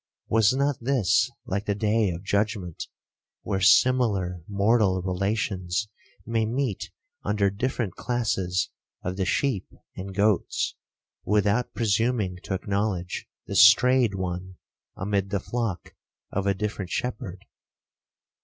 [0.29, 2.87] Was not this like the day of judgement,
[3.43, 5.89] where similar mortal relations
[6.25, 6.89] may meet
[7.21, 8.71] under different classes
[9.03, 10.73] of the sheep and goats,
[11.23, 14.55] without presuming to acknowledge the strayed one
[14.95, 15.93] amid the flock
[16.31, 17.45] of a different shepherd?